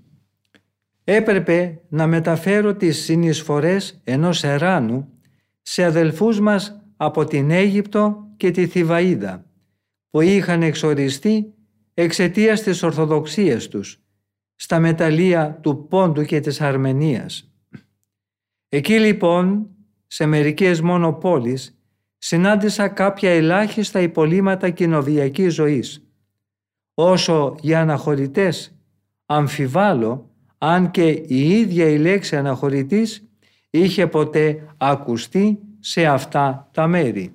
[1.04, 5.10] Έπρεπε να μεταφέρω τις συνεισφορές ενός εράνου
[5.62, 9.44] σε αδελφούς μας από την Αίγυπτο και τη Θηβαΐδα,
[10.10, 11.54] που είχαν εξοριστεί
[11.94, 14.04] εξαιτίας της Ορθοδοξίας τους,
[14.56, 17.54] στα μεταλλεία του Πόντου και της Αρμενίας.
[18.70, 19.68] Εκεί λοιπόν,
[20.08, 21.83] σε μερικές μόνο πόλεις,
[22.26, 26.04] συνάντησα κάποια ελάχιστα υπολείμματα κοινοβιακής ζωής.
[26.94, 28.76] Όσο για αναχωρητές,
[29.26, 33.24] αμφιβάλλω αν και η ίδια η λέξη αναχωρητής
[33.70, 37.34] είχε ποτέ ακουστεί σε αυτά τα μέρη.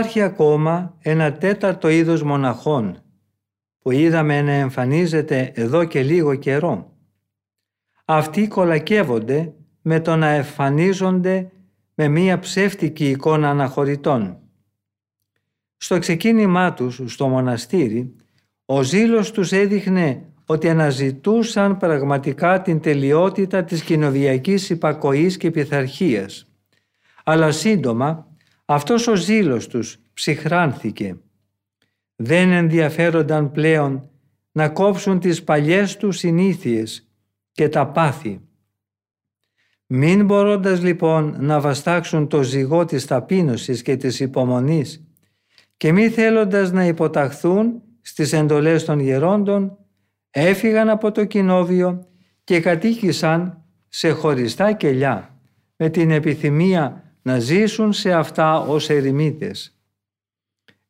[0.00, 3.02] Υπάρχει ακόμα ένα τέταρτο είδος μοναχών
[3.78, 6.96] που είδαμε να εμφανίζεται εδώ και λίγο καιρό.
[8.04, 11.50] Αυτοί κολακεύονται με το να εμφανίζονται
[11.94, 14.38] με μία ψεύτικη εικόνα αναχωρητών.
[15.76, 18.14] Στο ξεκίνημά τους στο μοναστήρι,
[18.64, 26.46] ο ζήλος τους έδειχνε ότι αναζητούσαν πραγματικά την τελειότητα της κοινοβιακής υπακοής και πειθαρχίας.
[27.24, 28.29] Αλλά σύντομα
[28.72, 31.16] αυτός ο ζήλος τους ψυχράνθηκε.
[32.16, 34.10] Δεν ενδιαφέρονταν πλέον
[34.52, 37.08] να κόψουν τις παλιές τους συνήθειες
[37.52, 38.40] και τα πάθη.
[39.86, 45.04] Μην μπορώντας λοιπόν να βαστάξουν το ζυγό της ταπείνωσης και της υπομονής
[45.76, 49.78] και μη θέλοντας να υποταχθούν στις εντολές των γερόντων,
[50.30, 52.06] έφυγαν από το κοινόβιο
[52.44, 55.40] και κατοίκησαν σε χωριστά κελιά
[55.76, 59.78] με την επιθυμία να ζήσουν σε αυτά ως ερημίτες.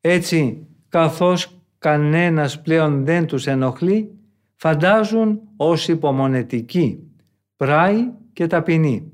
[0.00, 4.10] Έτσι, καθώς κανένας πλέον δεν τους ενοχλεί,
[4.56, 7.10] φαντάζουν ως υπομονετικοί,
[7.56, 9.12] πράοι και ταπεινοί.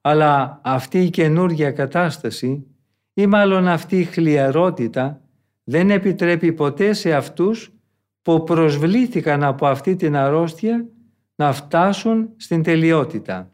[0.00, 2.66] Αλλά αυτή η καινούργια κατάσταση
[3.14, 5.20] ή μάλλον αυτή η χλιαρότητα
[5.64, 7.72] δεν επιτρέπει ποτέ σε αυτούς
[8.22, 10.86] που προσβλήθηκαν από αυτή την αρρώστια
[11.34, 13.53] να φτάσουν στην τελειότητα.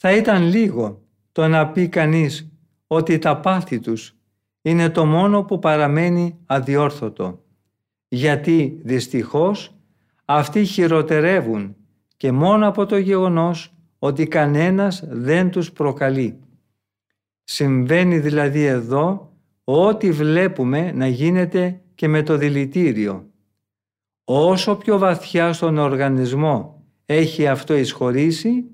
[0.00, 2.48] Θα ήταν λίγο το να πει κανείς
[2.86, 4.16] ότι τα πάθη τους
[4.62, 7.44] είναι το μόνο που παραμένει αδιόρθωτο,
[8.08, 9.74] γιατί δυστυχώς
[10.24, 11.76] αυτοί χειροτερεύουν
[12.16, 16.40] και μόνο από το γεγονός ότι κανένας δεν τους προκαλεί.
[17.44, 19.32] Συμβαίνει δηλαδή εδώ
[19.64, 23.30] ό,τι βλέπουμε να γίνεται και με το δηλητήριο.
[24.24, 28.64] Όσο πιο βαθιά στον οργανισμό έχει αυτό εισχωρήσει,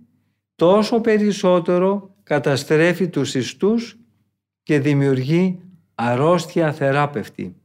[0.54, 3.98] τόσο περισσότερο καταστρέφει τους ιστούς
[4.62, 5.60] και δημιουργεί
[5.94, 7.56] αρρώστια θεράπευτη.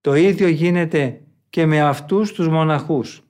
[0.00, 3.22] Το ίδιο γίνεται και με αυτούς τους μοναχούς.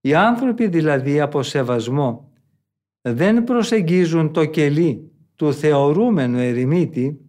[0.00, 2.32] Οι άνθρωποι δηλαδή από σεβασμό
[3.00, 7.20] δεν προσεγγίζουν το κελί του θεωρούμενου ερημίτη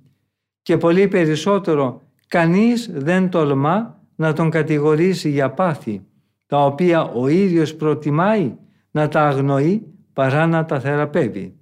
[0.61, 6.05] και πολύ περισσότερο κανείς δεν τολμά να τον κατηγορήσει για πάθη,
[6.45, 8.55] τα οποία ο ίδιος προτιμάει
[8.91, 11.55] να τα αγνοεί παρά να τα θεραπεύει.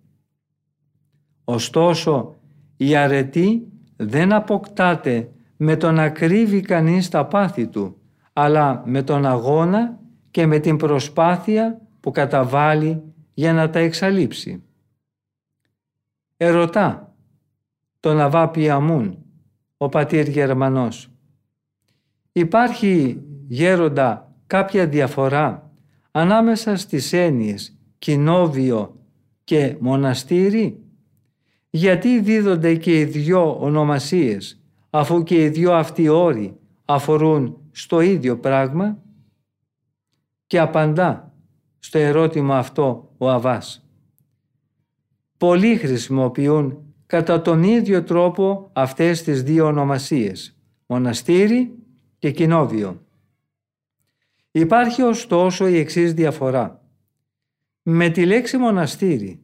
[1.43, 2.35] Ωστόσο,
[2.77, 7.97] η αρετή δεν αποκτάται με το να κρύβει κανείς τα πάθη του,
[8.33, 9.99] αλλά με τον αγώνα
[10.31, 13.03] και με την προσπάθεια που καταβάλει
[13.33, 14.63] για να τα εξαλείψει.
[16.37, 17.15] Ερωτά
[17.99, 19.17] τον Αβά Πιαμούν,
[19.77, 21.11] ο πατήρ Γερμανός.
[22.31, 25.71] Υπάρχει γέροντα κάποια διαφορά
[26.11, 27.74] ανάμεσα στις έννοιες
[28.05, 28.95] κοινόβιο
[29.43, 30.79] και μοναστήρι;
[31.69, 38.37] Γιατί δίδονται και οι δυο ονομασίες αφού και οι δυο αυτοί όροι αφορούν στο ίδιο
[38.39, 38.97] πράγμα;
[40.47, 41.33] Και απαντά
[41.79, 43.87] στο ερώτημα αυτό ο Αβάς.
[45.37, 51.75] Πολλοί χρησιμοποιούν κατά τον ίδιο τρόπο αυτές τις δύο ονομασίες, μοναστήρι
[52.17, 53.01] και κοινόβιο.
[54.51, 56.84] Υπάρχει ωστόσο η εξής διαφορά.
[57.87, 59.39] Με τη λέξη μοναστήρι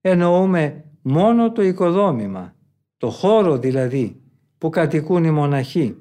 [0.00, 2.54] εννοούμε μόνο το οικοδόμημα,
[2.96, 4.20] το χώρο δηλαδή
[4.58, 5.96] που κατοικούν οι μοναχοί.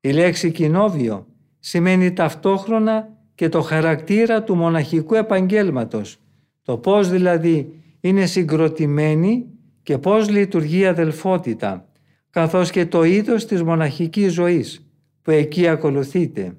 [0.00, 1.26] Η λέξη κοινόβιο
[1.58, 6.18] σημαίνει ταυτόχρονα και το χαρακτήρα του μοναχικού επαγγέλματος,
[6.62, 9.46] το πώς δηλαδή είναι συγκροτημένη
[9.82, 11.88] και πώς λειτουργεί η αδελφότητα,
[12.30, 16.56] καθώς και το είδος της μοναχικής ζωής που εκεί ακολουθείται.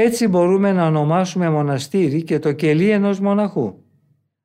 [0.00, 3.74] Έτσι μπορούμε να ονομάσουμε μοναστήρι και το κελί ενός μοναχού.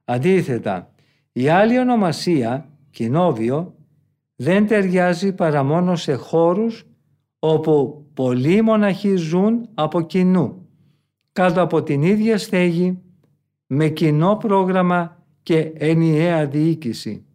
[0.06, 0.92] Αντίθετα,
[1.32, 3.76] η άλλη ονομασία, κοινόβιο,
[4.36, 6.86] δεν ταιριάζει παρά μόνο σε χώρους
[7.40, 10.68] όπου πολλοί μοναχοί ζουν από κοινού,
[11.32, 13.02] κάτω από την ίδια στέγη,
[13.68, 17.26] με κοινό πρόγραμμα και ενιαία διοίκηση.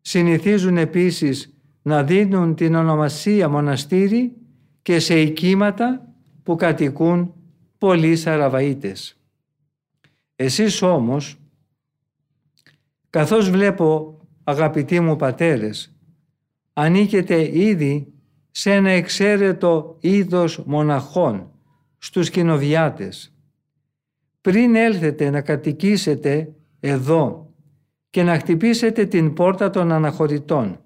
[0.00, 4.36] Συνηθίζουν επίσης να δίνουν την ονομασία μοναστήρι
[4.82, 6.00] και σε οικήματα
[6.46, 7.34] που κατοικούν
[7.78, 9.16] πολλοί Σαραβαΐτες.
[10.36, 11.38] Εσείς όμως,
[13.10, 15.96] καθώς βλέπω αγαπητοί μου πατέρες,
[16.72, 18.12] ανήκετε ήδη
[18.50, 21.50] σε ένα εξαίρετο είδος μοναχών
[21.98, 23.34] στους κοινοβιάτες.
[24.40, 27.54] πριν έλθετε να κατοικήσετε εδώ
[28.10, 30.80] και να χτυπήσετε την πόρτα των αναχωρητών.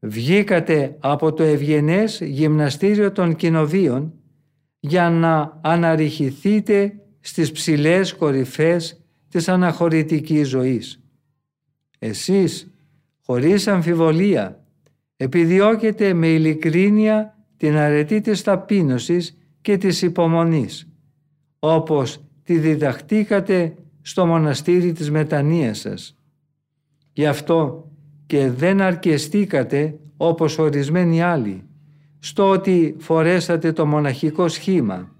[0.00, 4.21] Βγήκατε από το ευγενές γυμναστήριο των κοινοβίων
[4.84, 11.02] για να αναρριχηθείτε στις ψηλές κορυφές της αναχωρητικής ζωής.
[11.98, 12.74] Εσείς,
[13.24, 14.64] χωρίς αμφιβολία,
[15.16, 20.88] επιδιώκετε με ειλικρίνεια την αρετή της ταπείνωσης και της υπομονής,
[21.58, 26.16] όπως τη διδαχτήκατε στο μοναστήρι της μετανοίας σας.
[27.12, 27.90] Γι' αυτό
[28.26, 31.64] και δεν αρκεστήκατε όπως ορισμένοι άλλοι,
[32.24, 35.16] στο ότι φορέσατε το μοναχικό σχήμα,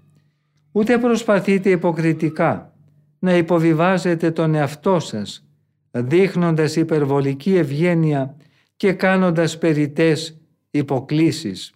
[0.71, 2.73] ούτε προσπαθείτε υποκριτικά
[3.19, 5.47] να υποβιβάζετε τον εαυτό σας,
[5.91, 8.37] δείχνοντας υπερβολική ευγένεια
[8.75, 10.41] και κάνοντας περιτές
[10.71, 11.73] υποκλήσεις.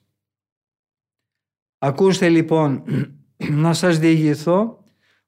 [1.78, 2.84] Ακούστε λοιπόν
[3.64, 4.84] να σας διηγηθώ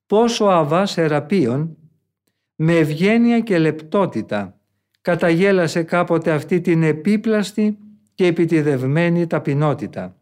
[0.06, 1.78] πόσο ο Αβάς Εραπείων
[2.56, 4.60] με ευγένεια και λεπτότητα
[5.02, 7.78] καταγέλασε κάποτε αυτή την επίπλαστη
[8.20, 10.17] και επιτιδευμένη ταπεινότητα.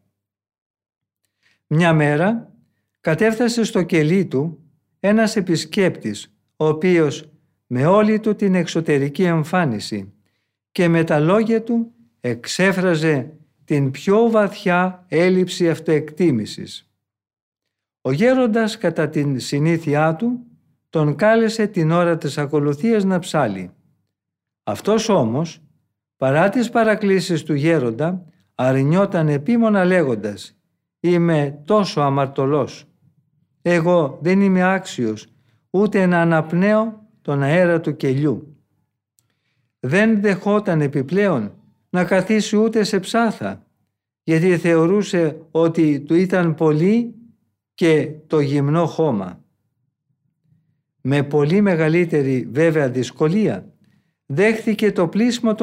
[1.68, 2.54] Μια μέρα
[3.02, 4.60] κατέφτασε στο κελί του
[5.00, 7.30] ένας επισκέπτης, ο οποίος
[7.68, 10.14] με όλη του την εξωτερική εμφάνιση
[10.72, 13.34] και με τα λόγια του εξέφραζε
[13.66, 16.92] την πιο βαθιά έλλειψη αυτοεκτίμησης.
[18.02, 20.46] Ο γέροντας κατά την συνήθειά του
[20.90, 23.72] τον κάλεσε την ώρα της ακολουθίας να ψάλει.
[24.64, 25.62] Αυτός όμως,
[26.18, 30.58] παρά τις παρακλήσεις του γέροντα, αρνιόταν επίμονα λέγοντας
[31.00, 32.86] «Είμαι τόσο αμαρτωλός.
[33.62, 35.28] Εγώ δεν είμαι άξιος
[35.70, 38.58] ούτε να αναπνέω τον αέρα του κελιού».
[39.80, 41.52] Δεν δεχόταν επιπλέον
[41.90, 43.66] να καθίσει ούτε σε ψάθα,
[44.24, 47.16] γιατί θεωρούσε ότι του ήταν πολύ
[47.74, 49.44] και το γυμνό χώμα.
[51.02, 53.74] Με πολύ μεγαλύτερη βέβαια δυσκολία
[54.28, 55.56] δέχθηκε το πλήσιμο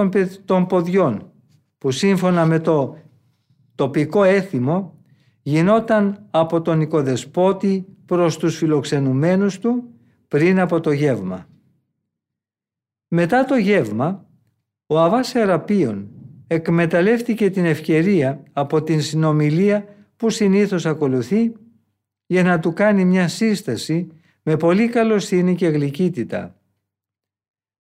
[0.45, 1.33] των ποδιών
[1.79, 2.97] που σύμφωνα με το
[3.75, 4.99] τοπικό έθιμο
[5.43, 9.85] γινόταν από τον οικοδεσπότη προς τους φιλοξενουμένους του
[10.29, 11.47] πριν από το γεύμα.
[13.09, 14.27] Μετά το γεύμα,
[14.87, 16.09] ο Αβάς Σεραπείων
[16.47, 19.85] εκμεταλλεύτηκε την ευκαιρία από την συνομιλία
[20.17, 21.53] που συνήθως ακολουθεί
[22.27, 24.09] για να του κάνει μια σύσταση
[24.43, 26.57] με πολύ καλοσύνη και γλυκύτητα.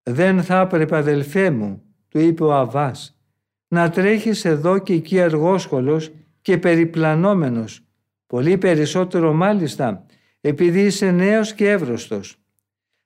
[0.04, 3.18] «Δεν θα έπρεπε αδελφέ μου», του είπε ο Αβάς,
[3.68, 7.82] «να τρέχεις εδώ και εκεί αργόσχολος και περιπλανόμενος,
[8.28, 10.06] πολύ περισσότερο μάλιστα
[10.46, 12.38] επειδή είσαι νέος και εύρωστος.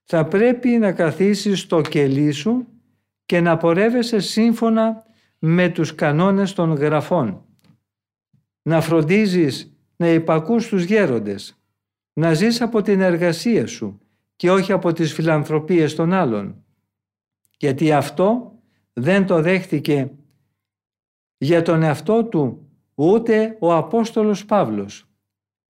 [0.04, 2.68] Θα πρέπει να καθίσεις στο κελί σου
[3.26, 5.04] και να πορεύεσαι σύμφωνα
[5.40, 7.46] με τους κανόνες των γραφών.
[8.62, 11.62] Να φροντίζεις να υπακούς τους γέροντες,
[12.14, 14.00] να ζεις από την εργασία σου
[14.36, 16.64] και όχι από τις φιλανθρωπίες των άλλων.
[17.58, 18.52] Γιατί αυτό
[18.94, 20.12] δεν το δέχτηκε
[21.38, 25.10] για τον εαυτό του ούτε ο Απόστολος Παύλος.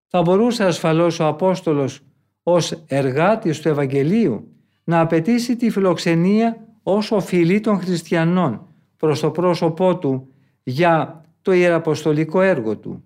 [0.06, 2.00] Θα μπορούσε ασφαλώς ο Απόστολος
[2.42, 4.48] ως εργάτης του Ευαγγελίου
[4.84, 8.66] να απαιτήσει τη φιλοξενία ως οφειλή των χριστιανών
[8.96, 10.28] προς το πρόσωπό του
[10.62, 13.04] για το ιεραποστολικό έργο του.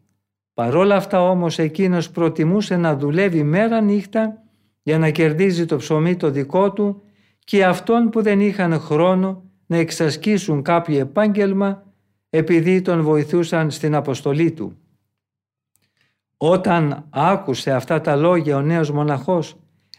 [0.54, 4.42] Παρόλα αυτά όμως εκείνος προτιμούσε να δουλεύει μέρα νύχτα
[4.82, 7.02] για να κερδίζει το ψωμί το δικό του
[7.44, 11.84] και αυτόν που δεν είχαν χρόνο να εξασκήσουν κάποιο επάγγελμα
[12.30, 14.76] επειδή τον βοηθούσαν στην αποστολή του.
[16.36, 19.56] Όταν άκουσε αυτά τα λόγια ο νέος μοναχός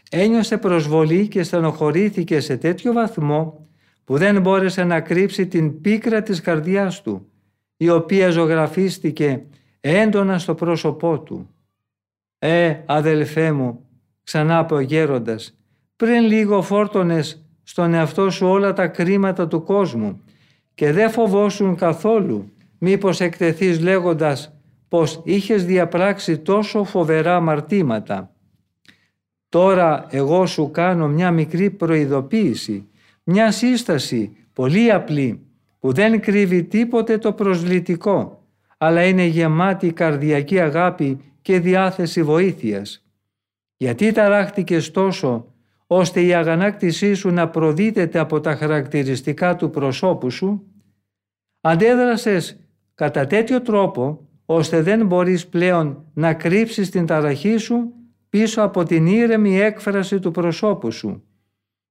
[0.10, 3.68] ένιωσε προσβολή και στενοχωρήθηκε σε τέτοιο βαθμό
[4.04, 7.28] που δεν μπόρεσε να κρύψει την πίκρα της καρδιάς του
[7.78, 9.46] η οποία ζωγραφίστηκε
[9.80, 11.50] έντονα στο πρόσωπό του.
[12.40, 13.86] «Ε, αδελφέ μου»,
[14.24, 15.58] ξανά είπε ο γέροντας,
[16.02, 20.22] «πριν λίγο φόρτωνες στον εαυτό σου όλα τα κρίματα του κόσμου
[20.74, 24.54] και δεν φοβόσουν καθόλου μήπως εκτεθείς λέγοντας
[24.88, 28.36] πως είχες διαπράξει τόσο φοβερά αμαρτήματα.
[29.50, 32.90] Τώρα εγώ σου κάνω μια μικρή προειδοποίηση,
[33.24, 35.46] μια σύσταση πολύ απλή
[35.80, 38.46] που δεν κρύβει τίποτε το προσλητικό
[38.78, 43.06] αλλά είναι γεμάτη καρδιακή αγάπη και διάθεση βοήθειας.
[43.78, 45.51] Γιατί ταράχτηκες τόσο
[45.94, 50.64] ώστε η αγανάκτησή σου να προδίδεται από τα χαρακτηριστικά του προσώπου σου,
[51.62, 52.60] αντέδρασες
[52.96, 57.94] κατά τέτοιο τρόπο ώστε δεν μπορείς πλέον να κρύψεις την ταραχή σου
[58.30, 61.24] πίσω από την ήρεμη έκφραση του προσώπου σου.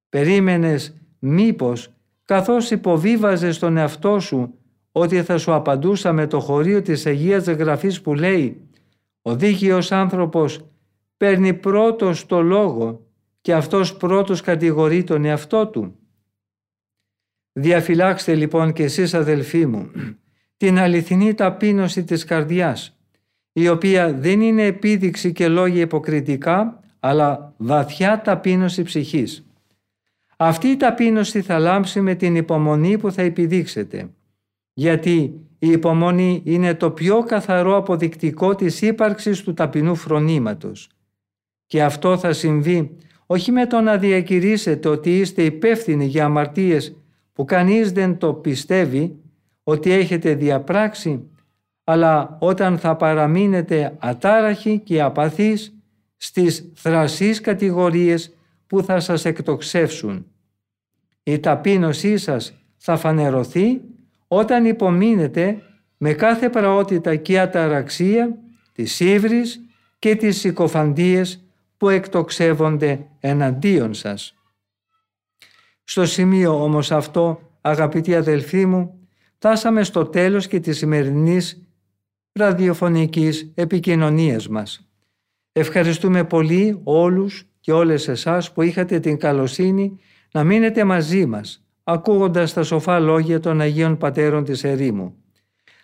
[0.08, 1.92] Περίμενες μήπως
[2.24, 4.54] καθώς υποβίβαζες τον εαυτό σου
[4.92, 8.68] ότι θα σου απαντούσα με το χωρίο της Αγίας Γραφής που λέει
[9.22, 10.60] «Ο δίκαιος άνθρωπος
[11.16, 13.04] παίρνει πρώτος το λόγο
[13.40, 15.94] και αυτός πρώτος κατηγορεί τον εαυτό του.
[17.52, 19.90] Διαφυλάξτε λοιπόν και εσείς αδελφοί μου
[20.56, 22.98] την αληθινή ταπείνωση της καρδιάς
[23.52, 29.46] η οποία δεν είναι επίδειξη και λόγια υποκριτικά αλλά βαθιά ταπείνωση ψυχής.
[30.36, 34.10] Αυτή η ταπείνωση θα λάμψει με την υπομονή που θα επιδείξετε
[34.72, 40.88] γιατί η υπομονή είναι το πιο καθαρό αποδεικτικό της ύπαρξης του ταπεινού φρονήματος.
[41.66, 42.96] Και αυτό θα συμβεί
[43.32, 46.96] όχι με το να διακηρύσετε ότι είστε υπεύθυνοι για αμαρτίες
[47.32, 49.16] που κανείς δεν το πιστεύει
[49.62, 51.28] ότι έχετε διαπράξει,
[51.84, 55.76] αλλά όταν θα παραμείνετε ατάραχοι και απαθείς
[56.16, 60.26] στις θρασείς κατηγορίες που θα σας εκτοξεύσουν.
[61.22, 63.80] Η ταπείνωσή σας θα φανερωθεί
[64.28, 65.62] όταν υπομείνετε
[65.96, 68.38] με κάθε πραότητα και αταραξία
[68.72, 69.60] της ύβρης
[69.98, 71.44] και τις συκοφαντίες
[71.80, 74.34] που εκτοξεύονται εναντίον σας.
[75.84, 81.62] Στο σημείο όμως αυτό, αγαπητοί αδελφοί μου, φτάσαμε στο τέλος και της σημερινής
[82.32, 84.88] ραδιοφωνικής επικοινωνίας μας.
[85.52, 89.98] Ευχαριστούμε πολύ όλους και όλες εσάς που είχατε την καλοσύνη
[90.32, 95.14] να μείνετε μαζί μας, ακούγοντας τα σοφά λόγια των Αγίων Πατέρων της Ερήμου.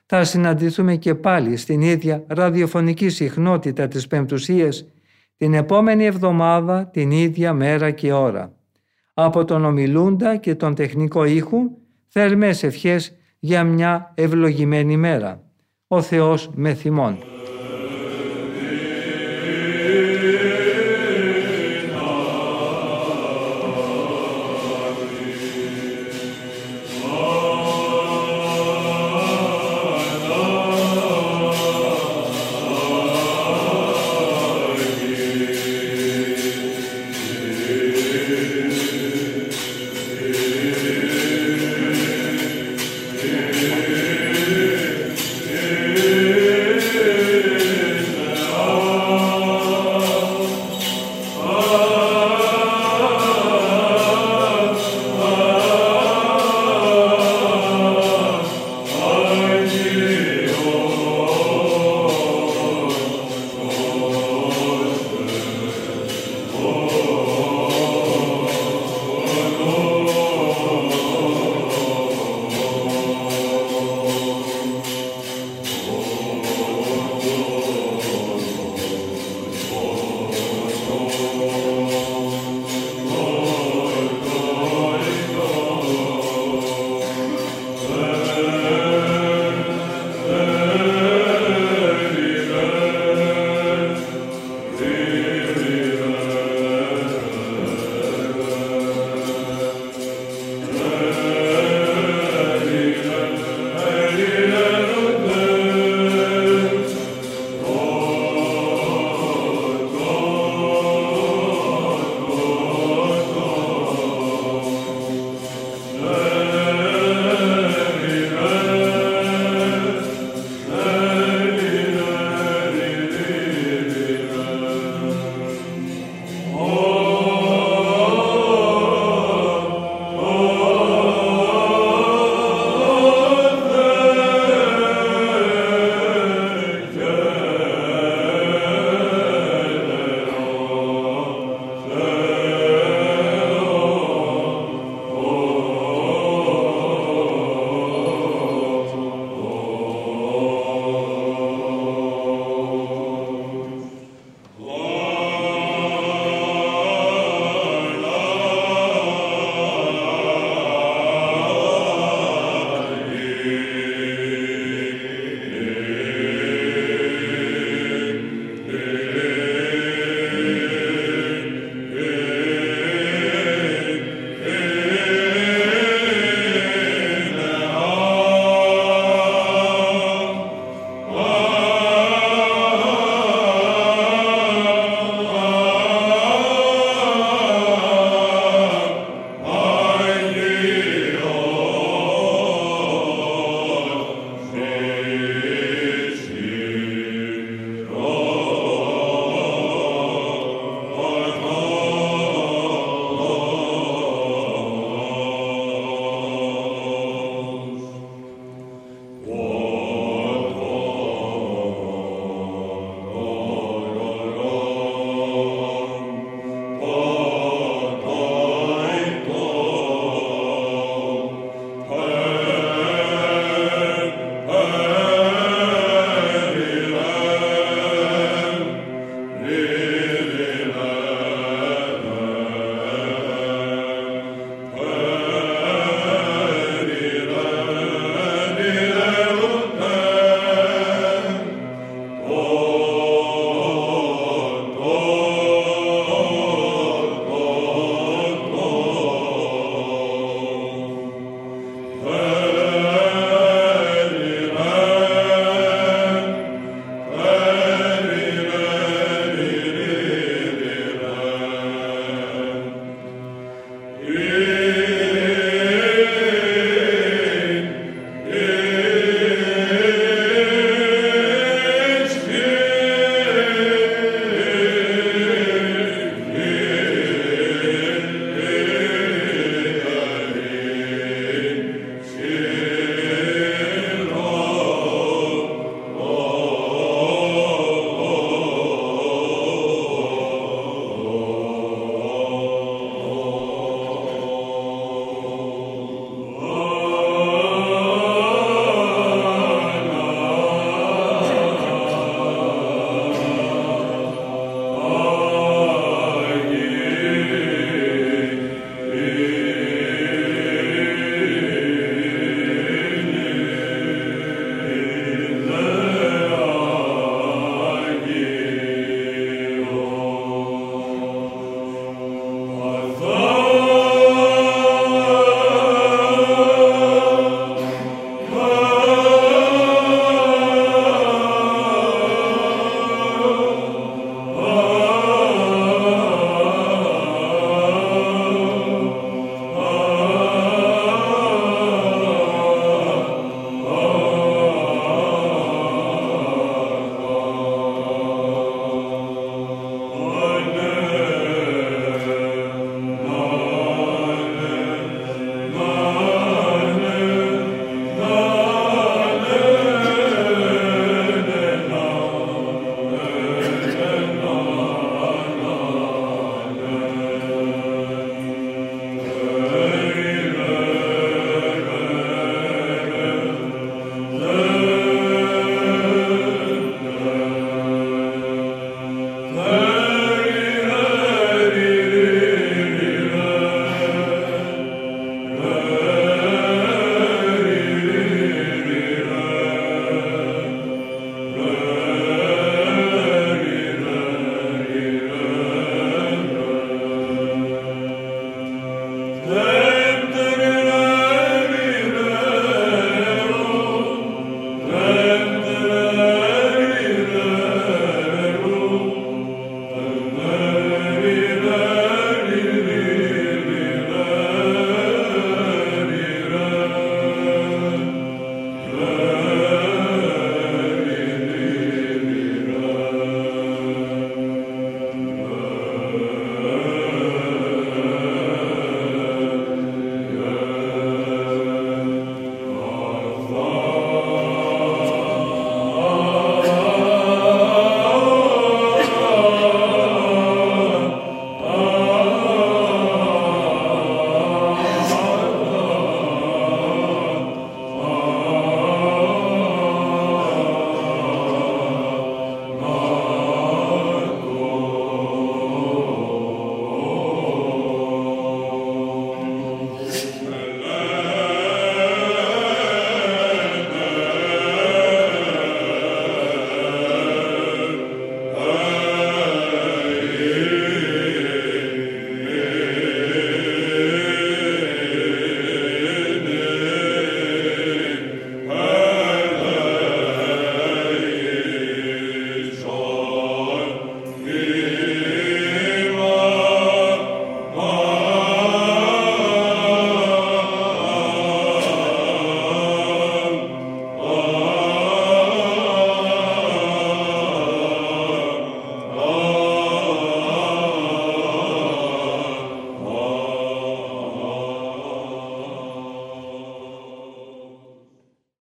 [0.07, 4.86] Θα συναντηθούμε και πάλι στην ίδια ραδιοφωνική συχνότητα της Πεμπτουσίας
[5.37, 8.55] την επόμενη εβδομάδα την ίδια μέρα και ώρα.
[9.14, 11.59] Από τον ομιλούντα και τον τεχνικό ήχου
[12.07, 15.43] θερμές ευχές για μια ευλογημένη μέρα.
[15.87, 17.36] Ο Θεός με θυμών.